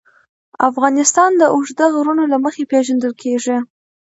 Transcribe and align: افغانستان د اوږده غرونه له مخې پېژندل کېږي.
افغانستان 0.69 1.31
د 1.37 1.43
اوږده 1.55 1.85
غرونه 1.95 2.23
له 2.31 2.37
مخې 2.45 2.63
پېژندل 2.71 3.13
کېږي. 3.23 3.57